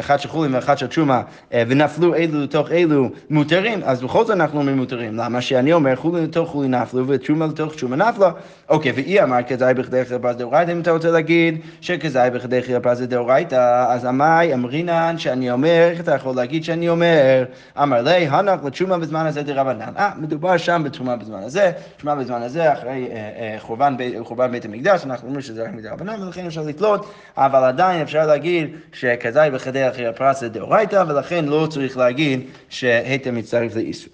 [0.00, 4.36] אחת של חולין ואחת של תשומה, uh, ונפלו אלו לתוך אלו מותרים, אז בכל זאת
[4.36, 5.16] אנחנו אומרים מותרים.
[5.16, 8.30] למה שאני אומר חולין לתוך חולין נפלו ותשומה לתוך תשומה נפלה?
[8.68, 13.86] אוקיי, והיא אמרת כזי בכדי חרפס דאורייתא, אם אתה רוצה להגיד שכזי בכדי חרפס דאורייתא,
[13.88, 17.44] אז עמי אמרי אמרינן שאני אומר, איך אתה יכול להגיד שאני אומר?
[17.82, 19.92] אמר לי, הנח לתשומה בזמן הזה דרבנן.
[19.96, 25.04] אה, מדובר שם בתרומה בזמן הזה, תרומה בזמן הזה אחרי אה, אה, חורבן בית, המקדש,
[25.04, 28.70] אנחנו אומרים שזה רק מדרבנן, ולכן אפשר לתלות, אבל עדיין אפשר להגיד
[29.88, 34.12] אחרי הפרס זה דאורייתא, ולכן לא צריך להגיד שהיתר מצטרף לאיסור.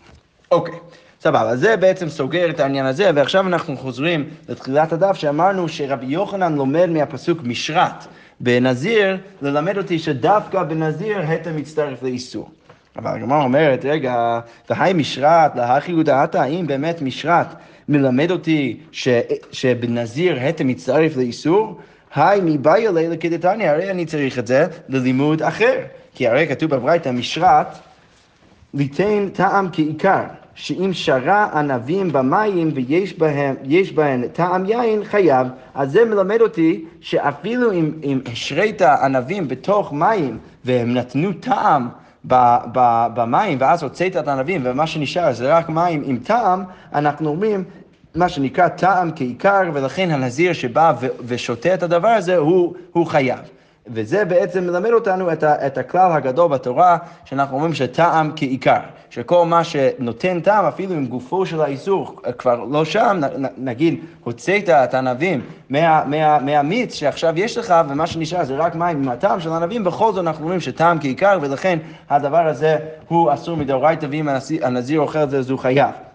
[0.50, 0.74] אוקיי.
[1.22, 6.54] סבבה, זה בעצם סוגר את העניין הזה, ועכשיו אנחנו חוזרים לתחילת הדף שאמרנו שרבי יוחנן
[6.54, 8.06] לומד מהפסוק משרת
[8.40, 12.50] בנזיר, ללמד אותי שדווקא בנזיר היתר מצטרף לאיסור.
[12.96, 17.46] אבל הגמרא אומרת, רגע, והי משרת, להכי הודעתה, האם באמת משרת
[17.88, 19.08] מלמד אותי ש,
[19.52, 21.80] שבנזיר היתר מצטרף לאיסור?
[22.14, 25.78] היי מבעיה לילה כדתניא, הרי אני צריך את זה ללימוד אחר.
[26.14, 27.66] כי הרי כתוב בברייתא משרת,
[28.74, 30.39] ליתן טעם כעיקר.
[30.54, 33.54] שאם שרה ענבים במים ויש בהם,
[33.94, 35.46] בהם טעם יין, חייב.
[35.74, 41.88] אז זה מלמד אותי שאפילו אם, אם השרית ענבים בתוך מים והם נתנו טעם
[42.26, 42.34] ב,
[42.72, 47.64] ב, במים ואז הוצאת את הענבים ומה שנשאר זה רק מים עם טעם, אנחנו אומרים
[48.14, 50.92] מה שנקרא טעם כעיקר, ולכן הנזיר שבא
[51.24, 53.38] ושותה את הדבר הזה הוא, הוא חייב.
[53.86, 59.46] וזה בעצם מלמד אותנו את, ה, את הכלל הגדול בתורה, שאנחנו אומרים שטעם כעיקר, שכל
[59.46, 63.20] מה שנותן טעם, אפילו אם גופו של האיסור כבר לא שם,
[63.58, 65.40] נגיד, הוצאת את הענבים
[65.70, 69.84] מה, מה, מהמיץ שעכשיו יש לך, ומה שנשאר זה רק מים עם הטעם של הענבים,
[69.84, 71.78] בכל זאת אנחנו אומרים שטעם כעיקר, ולכן
[72.10, 72.76] הדבר הזה
[73.08, 74.28] הוא אסור מדאורייתא, ואם
[74.62, 76.09] הנזיר אוכל את זה אז הוא חייב.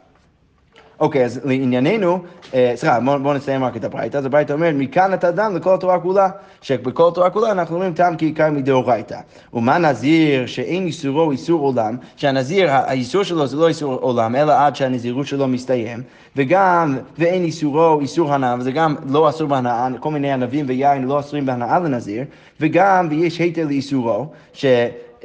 [1.00, 2.20] אוקיי, אז לענייננו,
[2.54, 4.18] אה, סליחה, בואו בוא נסיים רק את הברייתא.
[4.18, 6.30] אז הברייתא אומרת, מכאן אתה דם לכל התורה כולה,
[6.62, 9.20] שבכל התורה כולה אנחנו אומרים טעם כעיקר מדאורייתא.
[9.54, 14.76] ומה נזיר שאין איסורו איסור עולם, שהנזיר, האיסור שלו זה לא איסור עולם, אלא עד
[14.76, 16.04] שהנזירות שלו מסתיים,
[16.36, 21.20] וגם, ואין איסורו איסור הנאה, וזה גם לא אסור בהנאה, כל מיני ענבים ויין לא
[21.20, 22.24] אסורים בהנאה לנזיר,
[22.60, 24.66] וגם, ויש היתר לאיסורו, ש...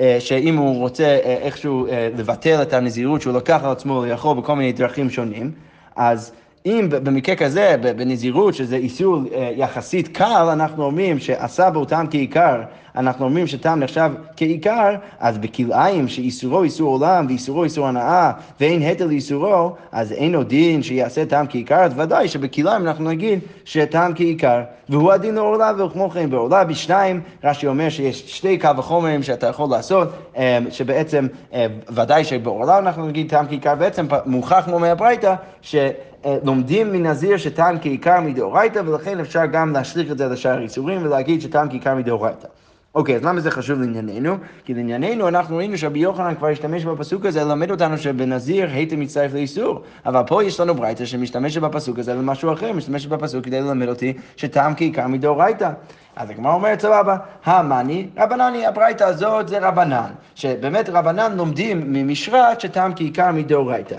[0.00, 4.36] אה, שאם הוא רוצה אה, איכשהו אה, לבטל את הנזירות שהוא לקח על עצמו לאכול
[4.36, 5.50] בכל מיני דרכים שונים,
[5.96, 6.32] אז
[6.66, 9.22] אם במקרה כזה, בנזירות, שזה איסור
[9.56, 12.62] יחסית קל, אנחנו אומרים שעשה טעם כעיקר,
[12.96, 19.06] אנחנו אומרים שטעם נחשב כעיקר, אז בכלאיים שאיסורו איסור עולם ואיסורו איסור הנאה ואין היתר
[19.06, 24.62] לאיסורו, אז אין עוד דין שיעשה טעם כעיקר, אז ודאי שבכלאיים אנחנו נגיד שטעם כעיקר.
[24.88, 29.70] והוא הדין לעורלה וכמו כן בעורלה בשניים, רש"י אומר שיש שתי קו וחומרים שאתה יכול
[29.70, 36.92] לעשות, אה, שבעצם אה, ודאי שבעורלה אנחנו נגיד טעם כעיקר, בעצם מוכח כמו מהברייתא, שלומדים
[36.92, 41.94] מנזיר שטעם כעיקר מדאורייתא, ולכן אפשר גם להשליך את זה לשאר האיסורים ולהגיד שטעם כעיקר
[41.94, 42.46] מדאורייתא.
[42.94, 44.36] אוקיי, אז למה זה חשוב לענייננו?
[44.64, 49.34] כי לענייננו אנחנו ראינו שרבי יוחנן כבר השתמש בפסוק הזה ללמד אותנו שבנזיר היית מצטרף
[49.34, 49.82] לאיסור.
[50.06, 54.12] אבל פה יש לנו ברייתא שמשתמשת בפסוק הזה למשהו אחר, משתמשת בפסוק כדי ללמד אותי
[54.36, 55.70] שטעם כעיקר מדאורייתא.
[56.16, 60.10] אז הגמרא אומרת סבבה, המאני, רבנני, הברייתא הזאת זה רבנן.
[60.34, 63.96] שבאמת רבנן לומדים ממשרת שטעם כעיקר מדאורייתא.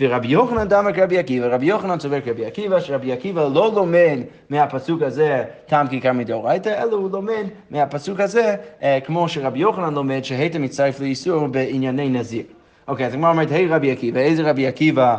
[0.00, 4.18] ורבי יוחנן דמר כרבי עקיבא, רבי יוחנן סובר כרבי עקיבא, שרבי עקיבא לא לומד
[4.50, 10.24] מהפסוק הזה טעם כיכר מדאורייתא, אלא הוא לומד מהפסוק הזה, אה, כמו שרבי יוחנן לומד,
[10.24, 12.44] שהיית מצטרף לאיסור בענייני נזיר.
[12.88, 15.16] אוקיי, אז הגמרא אומרת, היי רבי עקיבא, איזה רבי עקיבא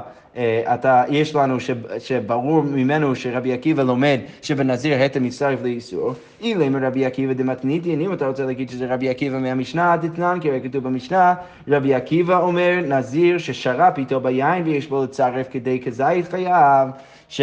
[0.74, 7.06] אתה, יש לנו ש, שברור ממנו שרבי עקיבא לומד שבנזיר היתר מצטרף לאיסור, אילם רבי
[7.06, 11.34] עקיבא דמתניתין, אם אתה רוצה להגיד שזה רבי עקיבא מהמשנה, דתנן, כי כתוב במשנה,
[11.68, 16.88] רבי עקיבא אומר, נזיר ששרף איתו ביין ויש בו לצרף כדי כזית חייו,
[17.30, 17.42] ש...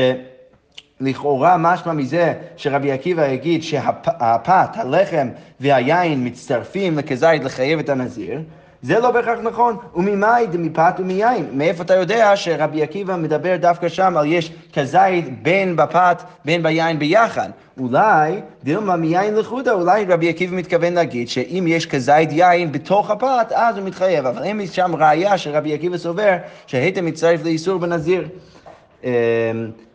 [1.01, 5.29] לכאורה משמע מזה שרבי עקיבא יגיד שהפת, הלחם
[5.61, 8.41] והיין מצטרפים לכזית לחייב את הנזיר,
[8.83, 9.77] זה לא בהכרח נכון.
[9.95, 11.47] וממאי דמפת ומיין.
[11.53, 16.99] מאיפה אתה יודע שרבי עקיבא מדבר דווקא שם על יש כזית בין בפת בין ביין
[16.99, 17.51] ביחד?
[17.81, 23.53] אולי דילמה מיין לחודה, אולי רבי עקיבא מתכוון להגיד שאם יש כזית יין בתוך הפת,
[23.55, 24.27] אז הוא מתחייב.
[24.27, 28.29] אבל אין שם ראייה שרבי עקיבא סובר שהיית מצטרף לאיסור בנזיר.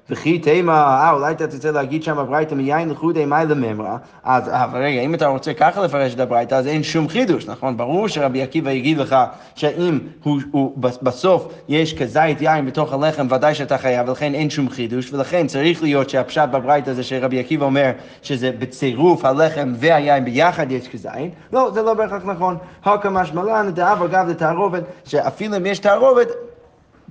[0.09, 4.79] וכי תימא, אה, אולי אתה תרצה להגיד שם הברייתא מיין לחודי מאי לממרא, אז, אבל
[4.79, 7.77] רגע, אם אתה רוצה ככה לפרש את הברייתא, אז אין שום חידוש, נכון?
[7.77, 9.15] ברור שרבי עקיבא יגיד לך
[9.55, 14.69] שאם הוא, הוא, בסוף יש כזית יין בתוך הלחם, ודאי שאתה חייב, ולכן אין שום
[14.69, 17.91] חידוש, ולכן צריך להיות שהפשט בברייתא זה שרבי עקיבא אומר
[18.21, 22.57] שזה בצירוף הלחם והיין ביחד יש כזית, לא, זה לא בהכרח נכון.
[22.83, 26.27] הקמא שמלן, דאב אגב לתערובת, שאפילו אם יש תערובת,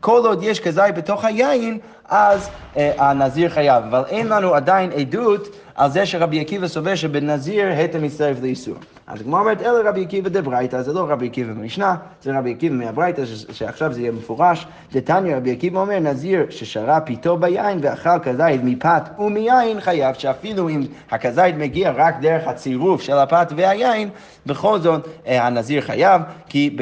[0.04, 3.84] כל עוד יש כזית בתוך היין, אז אה, הנזיר חייב.
[3.84, 8.74] אבל אין לנו עדיין עדות על זה שרבי עקיבא סובר שבנזיר היתר מצטרף לאיסור.
[9.06, 12.74] אז הגמרא אומרת, אלה רבי עקיבא דברייתא, זה לא רבי עקיבא במשנה, זה רבי עקיבא
[12.74, 14.66] מהברייתא, שעכשיו זה יהיה מפורש.
[14.92, 20.82] דתניא רבי עקיבא אומר, נזיר ששרה פיתו ביין ואכל כזית מפת ומיין חייב, שאפילו אם
[21.10, 24.08] הכזית מגיע רק דרך הצירוף של הפת והיין,
[24.46, 26.76] בכל זאת אה, הנזיר חייב, כי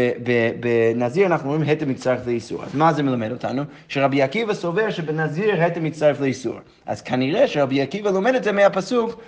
[0.61, 2.65] בנזיר אנחנו רואים התר מצטרף לאיסור.
[2.65, 3.63] אז מה זה מלמד אותנו?
[3.89, 6.55] שרבי עקיבא סובר שבנזיר התר מצטרף לאיסור.
[6.87, 9.23] אז כנראה שרבי עקיבא לומד את זה מהפסוק,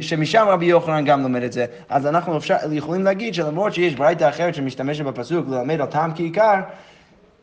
[0.00, 1.66] שמשם רבי יוחנן גם לומד את זה.
[1.88, 6.60] אז אנחנו אפשר, יכולים להגיד שלמרות שיש ברייתא אחרת שמשתמשת בפסוק ללמד על טעם כעיקר,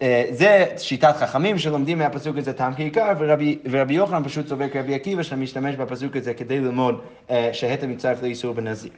[0.01, 4.95] אה, זה שיטת חכמים שלומדים מהפסוק הזה טעם כעיקר, ורבי, ורבי יוחנן פשוט סובר כרבי
[4.95, 8.91] עקיבא שמשתמש בפסוק הזה כדי ללמוד אה, שהתר מצטרף לאיסור בנזיר.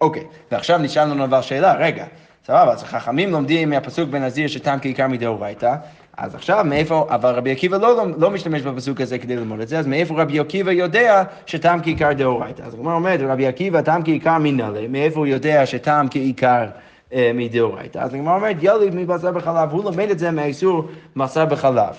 [0.00, 2.04] אוקיי, ועכשיו נשאל לנו אבל שאלה, רגע,
[2.46, 5.74] סבבה, אז חכמים לומדים מהפסוק בנזיר שטעם כעיקר מדאורייתא,
[6.16, 9.78] אז עכשיו מאיפה, אבל רבי עקיבא לא, לא משתמש בפסוק הזה כדי ללמוד את זה,
[9.78, 12.62] אז מאיפה רבי עקיבא יודע שטעם כעיקר דאורייתא?
[12.62, 16.66] אז הגמרא אומרת, רבי עקיבא טעם כעיקר מנהלה, מאיפה הוא יודע שטעם כעיקר
[17.12, 17.98] אה, מדאורייתא?
[17.98, 20.84] אז הגמרא אומרת, יליד מבשר בחלב, הוא לומד את זה מהאיסור
[21.16, 21.94] בשר בחלב.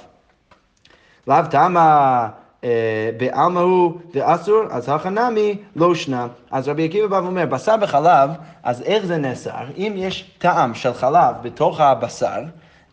[1.27, 2.27] לאו תמה
[2.63, 6.27] אה, בעלמא הוא ואסור, אז הכנמי לא שנה.
[6.51, 8.29] אז רבי עקיבא בא ואומר, בשר בחלב,
[8.63, 9.63] אז איך זה נאסר?
[9.77, 12.41] אם יש טעם של חלב בתוך הבשר,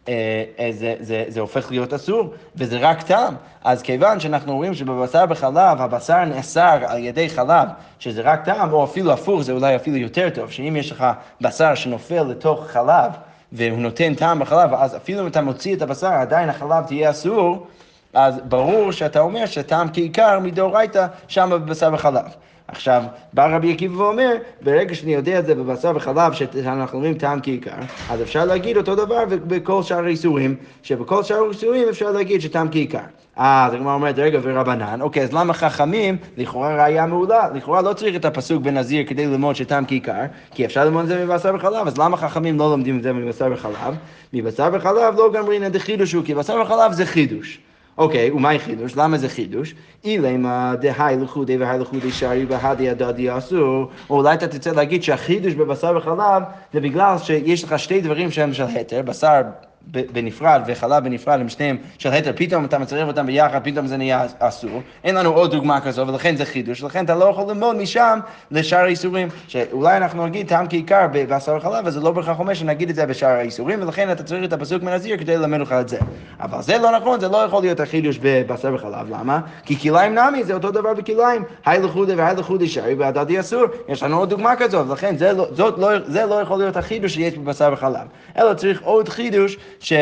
[0.07, 3.35] זה, זה, זה הופך להיות אסור, וזה רק טעם.
[3.65, 8.85] אז כיוון שאנחנו רואים שבבשר בחלב, הבשר נאסר על ידי חלב, שזה רק טעם, או
[8.85, 11.05] אפילו הפוך, זה אולי אפילו יותר טוב, שאם יש לך
[11.41, 13.13] בשר שנופל לתוך חלב,
[13.53, 17.67] והוא נותן טעם בחלב, אז אפילו אם אתה מוציא את הבשר, עדיין החלב תהיה אסור,
[18.15, 22.25] אז ברור שאתה אומר שטעם כעיקר מדאורייתא שם בבשר וחלב.
[22.69, 27.41] עכשיו, בא רבי עקיבא ואומר, ברגע שאני יודע את זה בבשר וחלב, שאנחנו אומרים טעם
[27.43, 27.77] כעיקר,
[28.11, 32.99] אז אפשר להגיד אותו דבר בכל שאר האיסורים, שבכל שאר האיסורים אפשר להגיד שטעם כעיקר.
[33.37, 38.17] אז הגמרא אומרת, רגע, ורבנן, אוקיי, אז למה חכמים, לכאורה ראייה מעולה, לכאורה לא צריך
[38.17, 41.99] את הפסוק בנזיר כדי ללמוד שטעם כעיקר, כי אפשר ללמוד את זה מבשר וחלב, אז
[41.99, 43.95] למה חכמים לא לומדים את זה מבשר וחלב?
[44.33, 47.61] מבשר וחלב לא גמרינא דחידוש הוא, כי בשר וחלב זה חידוש.
[47.99, 48.97] אוקיי, ומהי חידוש?
[48.97, 49.75] למה זה חידוש?
[50.05, 55.55] אילמה דהי לחודי והי לחודי שרי והדי הדדי אסור, או אולי אתה תרצה להגיד שהחידוש
[55.55, 59.41] בבשר וחלב זה בגלל שיש לך שתי דברים שהם של התר, בשר
[59.87, 64.27] בנפרד וחלב בנפרד הם שניהם של התר, פתאום אתה מצרף אותם ביחד, פתאום זה נהיה
[64.39, 64.83] אסור.
[65.05, 68.19] אין לנו עוד דוגמה כזו, ולכן זה חידוש, ולכן אתה לא יכול ללמוד משם
[68.51, 72.89] לשאר האיסורים, שאולי אנחנו נגיד טעם כעיקר בבשר וחלב, אז זה לא בהכרח אומר שנגיד
[72.89, 75.99] את זה בשאר האיסורים, ולכן אתה צריך את הפסוק מנזיר כדי ללמד אותך את זה.
[76.41, 79.41] אבל זה לא נכון, זה לא יכול להיות החידוש בבשר וחלב, למה?
[79.65, 84.03] כי כליים נמי זה אותו דבר בכליים, היי לחודי והי לחודי שרי והדדי אסור, יש
[84.03, 87.39] לנו עוד דוגמה כזו, ולכן זה לא, זאת לא, זה לא יכול להיות החידוש שיש
[87.39, 88.07] בבשר וחלב,
[88.39, 89.93] אלא צריך עוד חידוש ש...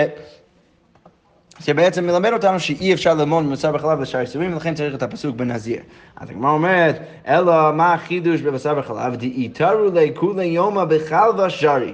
[1.61, 5.81] שבעצם מלמד אותנו שאי אפשר ללמוד מבשר בחלב לשאר איסורים, ולכן צריך את הפסוק בנזיר.
[6.17, 9.17] אז הגמרא אומרת, אלא מה החידוש בבשר בחלב?
[9.17, 11.93] דאיתרו לי כולי יומא בחלבה שרי,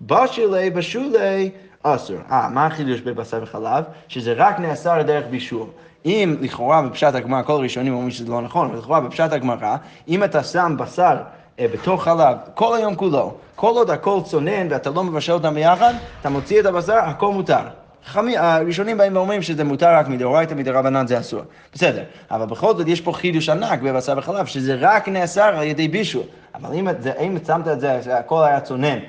[0.00, 1.50] בשילי בשולי
[1.82, 2.16] אסור.
[2.30, 3.84] אה, מה החידוש בבשר בחלב?
[4.08, 5.66] שזה רק נאסר דרך בישול.
[6.06, 9.76] אם לכאורה בפשט הגמרא, כל הראשונים אומרים שזה לא נכון, אבל לכאורה בפשט הגמרא,
[10.08, 11.16] אם אתה שם בשר
[11.60, 16.28] בתוך חלב כל היום כולו, כל עוד הכל צונן ואתה לא מבשל אותם ביחד, אתה
[16.28, 17.60] מוציא את הבשר, הכל מותר.
[18.06, 21.40] חמי, הראשונים באים ואומרים שזה מותר רק מדאורייתא, מדרבנן זה אסור.
[21.74, 25.88] בסדר, אבל בכל זאת יש פה חידוש ענק בבשר וחלב, שזה רק נאסר על ידי
[25.88, 26.22] בישול.
[26.54, 26.88] אבל אם,
[27.20, 29.00] אם שמת את זה, שהכל היה צונן, אה, אה,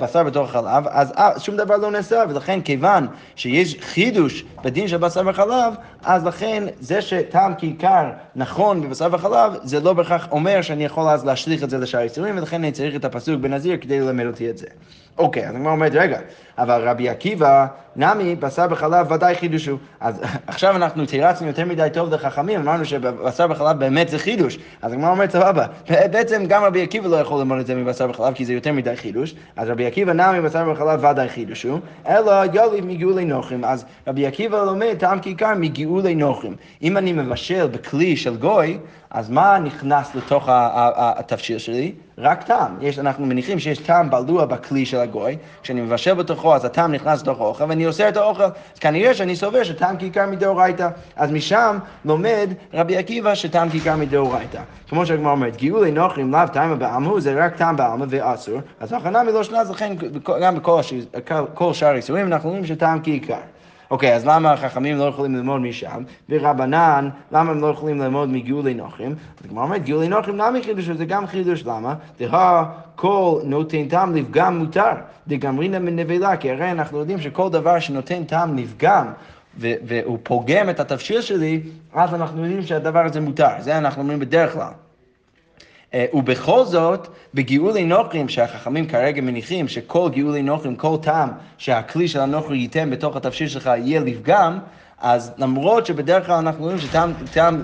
[0.00, 4.96] בשר בתוך החלב, אז אה, שום דבר לא נאסר, ולכן כיוון שיש חידוש בדין של
[4.96, 10.84] בשר וחלב, אז לכן זה שטעם כעיקר נכון בבשר וחלב, זה לא בהכרח אומר שאני
[10.84, 14.26] יכול אז להשליך את זה לשאר האיסורים, ולכן אני צריך את הפסוק בנזיר כדי ללמד
[14.26, 14.66] אותי את זה.
[15.18, 16.18] אוקיי, אז אני אומר, רגע,
[16.58, 19.78] אבל רבי עקיבא, נמי, בשר בחלב ודאי חידוש הוא.
[20.00, 24.58] אז עכשיו אנחנו תירצנו יותר מדי טוב לחכמים, אמרנו שבשר בחלב באמת זה חידוש.
[24.82, 28.34] אז הגמרא אומרת, סבבה, בעצם גם רבי עקיבא לא יכול ללמוד את זה מבשר בחלב,
[28.34, 29.34] כי זה יותר מדי חידוש.
[29.56, 33.64] אז רבי עקיבא נמי, בשר בחלב ודאי חידוש הוא, אלא יוליד מגאולי נוחים.
[33.64, 36.56] אז רבי עקיבא לומד טעם כיכר מגאולי נוחים.
[36.82, 38.78] אם אני מבשל בכלי של גוי,
[39.10, 41.92] אז מה נכנס לתוך התבשיל שלי?
[42.18, 42.76] רק טעם.
[42.80, 47.22] יש, אנחנו מניחים שיש טעם בלוע בכלי של הגוי, כשאני מבשל בתוכו אז הטעם נכנס
[47.22, 50.88] לתוך האוכל ואני עושה את האוכל, אז כנראה שאני סובר שטעם כיכר מדאורייתא.
[51.16, 54.60] אז משם לומד רבי עקיבא שטעם כיכר מדאורייתא.
[54.88, 59.22] כמו שהגמרא אומרת, גאולי נוחים לאו טעמה בעלמו זה רק טעם בעלמה ואסור, אז הכנה
[59.22, 59.94] מלא שנה, לכן
[60.42, 63.34] גם בכל שאר האיסורים אנחנו אומרים שטעם כיכר.
[63.92, 66.02] אוקיי, אז למה החכמים לא יכולים ללמוד משם?
[66.28, 69.10] ורבנן, למה הם לא יכולים ללמוד מגאולי נוחים?
[69.10, 70.84] אז הגמרא אומרת, גאולי נוחים למה חידוש?
[70.84, 71.94] זה גם חידוש, למה?
[72.20, 72.64] דהה
[72.96, 74.92] כל נותן טעם לפגם מותר,
[75.28, 79.06] דגמרינא מנבלה, כי הרי אנחנו יודעים שכל דבר שנותן טעם לפגם,
[79.58, 81.60] והוא פוגם את התבשיל שלי,
[81.92, 83.48] אז אנחנו יודעים שהדבר הזה מותר.
[83.58, 84.72] זה אנחנו אומרים בדרך כלל.
[85.94, 91.28] אה, ובכל זאת, בגאולי נוכרים, שהחכמים כרגע מניחים שכל גאולי נוכרים, כל טעם
[91.58, 94.58] שהכלי של הנוכרי ייתן בתוך התפשיל שלך יהיה לפגם,
[94.98, 97.12] אז למרות שבדרך כלל אנחנו רואים שטעם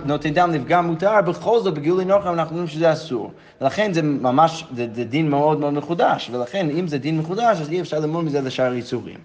[0.05, 3.33] נותן טעם לפגם מותר, בכל זאת בגאולי נוכרים אנחנו רואים שזה אסור.
[3.61, 7.71] ולכן זה ממש, זה, זה דין מאוד מאוד מחודש, ולכן אם זה דין מחודש, אז
[7.71, 9.19] אי אפשר ללמוד מזה לשאר איסורים.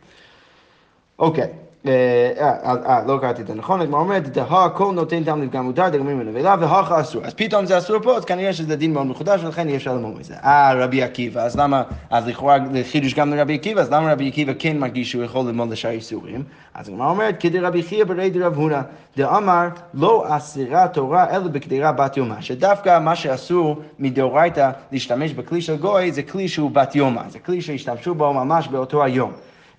[1.20, 1.44] אוקיי.
[1.44, 2.52] אה, אה,
[2.86, 6.20] אה, לא קראתי את זה נכון, הגמרא אומרת, דהה כל נותן טעם לפגם מותר, דגמים
[6.20, 7.26] בנבלה, והכה אסור.
[7.26, 10.20] אז פתאום זה אסור פה, אז כנראה שזה דין מאוד מחודש, ולכן אי אפשר ללמוד
[10.20, 10.34] מזה.
[10.44, 12.58] אה, רבי עקיבא, אז למה, אז לכאורה
[12.92, 16.44] חידוש גם לרבי עקיבא, אז למה רבי עקיבא כן מרגיש שהוא יכול ללמוד לשאר איסורים?
[16.74, 18.82] אז הגמרא אומרת, כדי רבי חייא ברי דרב הונא,
[19.18, 25.76] דאמר, לא אסירה תורה אלא בקדירה בת יומה, שדווקא מה שאסור מדאורייתא להשתמש בכלי של
[25.78, 29.32] גוי, זה כלי שהוא בת יומה, זה כלי שהשתמשו בו ממש באותו היום.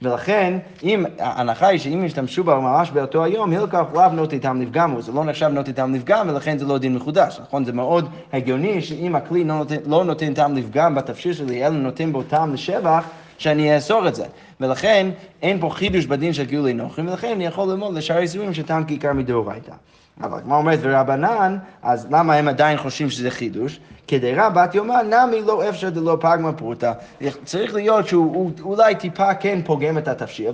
[0.02, 5.00] ולכן, אם, ההנחה היא שאם ישתמשו בה ממש באותו היום, הילקח לאו נוטי טעם לפגם,
[5.00, 7.64] זה לא נחשב נוטי טעם לפגם, ולכן זה לא דין מחודש, נכון?
[7.64, 12.12] זה מאוד הגיוני שאם הכלי לא נותן, לא נותן טעם לפגם בתפשיר שלי, אלא נותן
[12.12, 13.04] בו טעם לשבח,
[13.38, 14.24] שאני אאסור את זה.
[14.60, 15.10] ולכן
[15.42, 19.12] אין פה חידוש בדין של גאולי נוכרים, ולכן אני יכול ללמוד לשאר איסורים שטעם כיכר
[19.12, 19.72] מדאורייתא.
[20.22, 23.80] אבל כמו אומרת ורבנן, אז למה הם עדיין חושבים שזה חידוש?
[24.06, 26.92] כדירה בת יומה נמי לא אפשר דלא פגמה פרוטה.
[27.44, 30.52] צריך להיות שהוא אולי טיפה כן פוגם את התפשיר,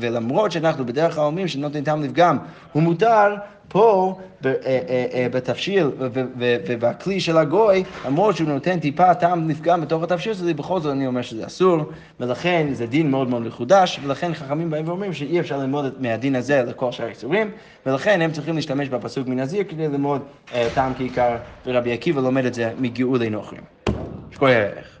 [0.00, 2.38] ולמרות שאנחנו בדרך כלל אומרים שנותן טעם לפגם,
[2.72, 3.34] הוא מותר
[3.68, 5.90] פה אה, אה, אה, בתפשיל
[6.38, 11.06] ובכלי של הגוי, למרות שהוא נותן טיפה טעם לפגם בתוך התפשיל שלי, בכל זאת אני
[11.06, 11.78] אומר שזה אסור,
[12.20, 16.62] ולכן זה דין מאוד מאוד מחודש, ולכן חכמים באים ואומרים שאי אפשר ללמוד מהדין הזה
[16.62, 17.50] לכל שאר האיסורים,
[17.86, 20.22] ולכן הם צריכים להשתמש בפסוק מנזיר כדי ללמוד
[20.74, 23.62] טעם כעיקר, ורבי עקיבא לומד את זה מגאולי נוכרים.
[24.42, 24.93] ערך.